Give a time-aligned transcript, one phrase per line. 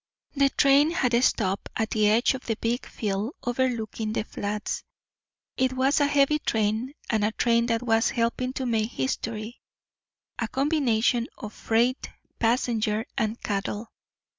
[0.33, 4.83] The train had stopped at the edge of the big fill overlooking the Flats.
[5.57, 9.61] It was a heavy train, and a train that was helping to make history
[10.39, 12.09] a combination of freight,
[12.39, 13.89] passenger, and "cattle."